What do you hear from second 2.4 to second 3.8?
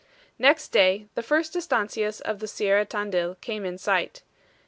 Sierra Tandil came in